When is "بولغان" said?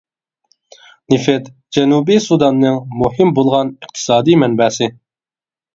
3.41-3.71